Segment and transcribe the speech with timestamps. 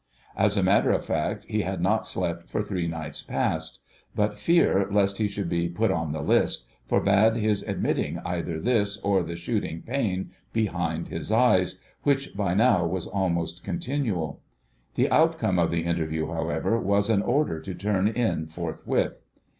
[0.35, 3.77] As a matter of fact he had not slept for three nights past;
[4.15, 8.97] but fear lest he should be "put on the list" forbade his admitting either this
[9.03, 14.41] or the shooting pain behind his eyes, which by now was almost continual.
[14.95, 19.21] The outcome of the interview, however, was an order to turn in forthwith.